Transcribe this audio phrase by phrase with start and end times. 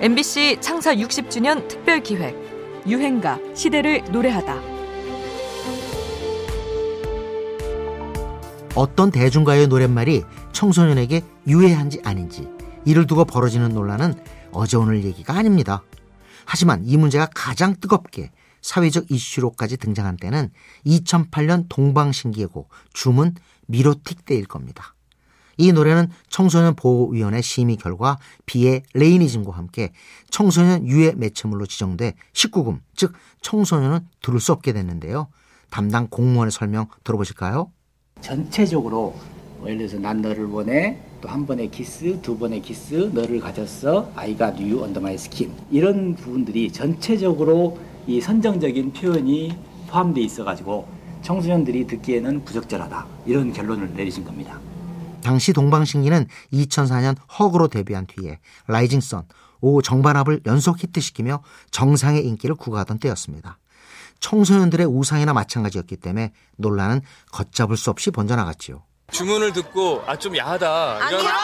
[0.00, 2.36] MBC 창사 60주년 특별 기획
[2.86, 4.54] 유행가 시대를 노래하다.
[8.76, 10.22] 어떤 대중가요 노랫말이
[10.52, 12.48] 청소년에게 유해한지 아닌지
[12.84, 14.14] 이를 두고 벌어지는 논란은
[14.52, 15.82] 어제 오늘 얘기가 아닙니다.
[16.44, 18.30] 하지만 이 문제가 가장 뜨겁게
[18.62, 20.52] 사회적 이슈로까지 등장한 때는
[20.86, 23.34] 2008년 동방신기예고 주문
[23.66, 24.94] 미로틱 때일 겁니다.
[25.58, 29.92] 이 노래는 청소년 보호위원회 심의 결과 비의 레이니즘과 함께
[30.30, 35.28] 청소년 유해 매체물로 지정돼 19금, 즉 청소년은 들을 수 없게 됐는데요.
[35.70, 37.70] 담당 공무원의 설명 들어보실까요?
[38.20, 39.14] 전체적으로
[39.64, 44.62] 예를 들어서 난 너를 원해 또 한 번의 키스 두 번의 키스 너를 가졌어 got
[44.62, 49.56] you under my skin 이런 부분들이 전체적으로 이 선정적인 표현이
[49.88, 50.86] 포함되어 있어 가지고
[51.22, 54.60] 청소년들이 듣기에는 부적절하다 이런 결론을 내리신 겁니다.
[55.28, 59.24] 당시 동방신기는 2004년 허그로 데뷔한 뒤에 라이징 선,
[59.60, 63.58] 오 정반합을 연속 히트시키며 정상의 인기를 구가하던 때였습니다.
[64.20, 68.82] 청소년들의 우상이나 마찬가지였기 때문에 논란은 걷잡을 수 없이 번져나갔지요.
[69.12, 71.34] 주문을 듣고 아 좀 야하다 이런 오빠들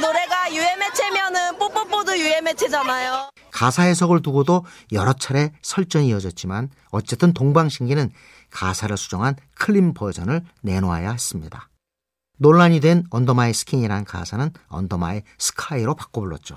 [0.00, 3.30] 노래가 유해 매체면은 뽀뽀뽀도 유해 매체잖아요.
[3.52, 8.10] 가사 해석을 두고도 여러 차례 설전이 이어졌지만 어쨌든 동방신기는
[8.50, 11.68] 가사를 수정한 clean 버전을 내놓아야 했습니다.
[12.36, 16.56] 논란이 된 under my skin이라는 가사는 under my sky로 바꿔 불렀죠.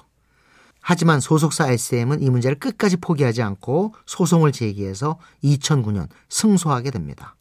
[0.81, 7.36] 하지만 소속사 SM은 이 문제를 끝까지 포기하지 않고 소송을 제기해서 2009년 승소하게 됩니다.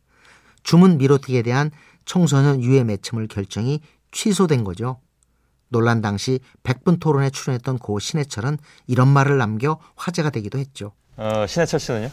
[0.62, 1.70] 주문 미로틱에 대한
[2.04, 4.98] 청소년 유해 매체물 결정이 취소된 거죠.
[5.68, 10.92] 논란 당시 100분 토론에 출연했던 고 신해철은 이런 말을 남겨 화제가 되기도 했죠.
[11.16, 12.10] 어, 신해철 씨는요?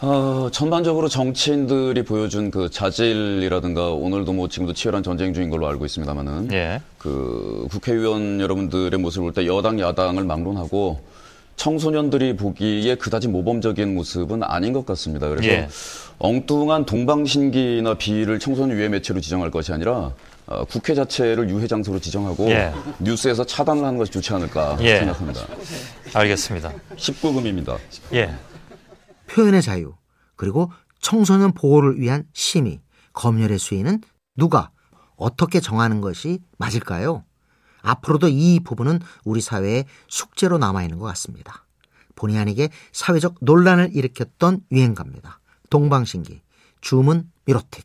[0.00, 6.52] 어, 전반적으로 정치인들이 보여준 그 자질이라든가 오늘도 뭐 지금도 치열한 전쟁 중인 걸로 알고 있습니다만은
[6.52, 6.80] 예.
[6.98, 11.00] 그 국회의원 여러분들의 모습을 볼 때 여당 야당을 막론하고
[11.56, 15.28] 청소년들이 보기에 그다지 모범적인 모습은 아닌 것 같습니다.
[15.28, 15.68] 그래서 예.
[16.18, 20.12] 엉뚱한 동방신기나 비를 청소년 유해 매체로 지정할 것이 아니라
[20.46, 22.72] 어, 국회 자체를 유해 장소로 지정하고 예.
[22.98, 24.98] 뉴스에서 차단을 하는 것이 좋지 않을까 예.
[24.98, 25.40] 생각합니다.
[26.12, 26.72] 알겠습니다.
[26.96, 27.76] 19금입니다.
[28.14, 28.30] 예.
[29.34, 29.94] 표현의 자유,
[30.36, 32.80] 그리고 청소년 보호를 위한 심의,
[33.14, 34.00] 검열의 수위는
[34.36, 34.70] 누가
[35.16, 37.24] 어떻게 정하는 것이 맞을까요?
[37.82, 41.66] 앞으로도 이 부분은 우리 사회의 숙제로 남아있는 것 같습니다.
[42.14, 45.40] 본의 아니게 사회적 논란을 일으켰던 유행가입니다.
[45.68, 46.40] 동방신기,
[46.80, 47.84] 주문 미로틱.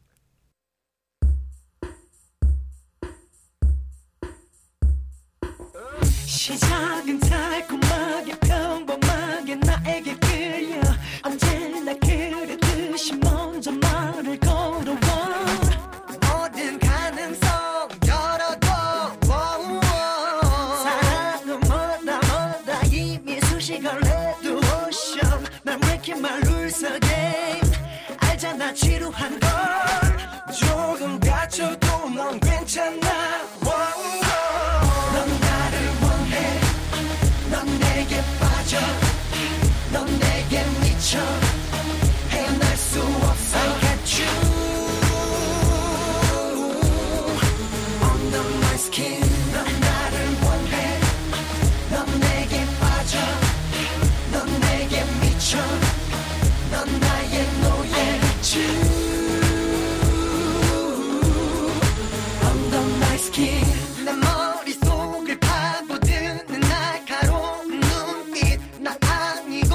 [6.27, 10.28] 시작은 달콤하게 평범하게 나에게
[23.69, 27.61] 이미 수식을 해두었어 난왜 이렇게 말울서게?
[28.17, 29.49] 알잖아 지루한 걸.
[30.51, 33.08] 조금 다쳐도 넌 괜찮아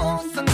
[0.05, 0.54] 아니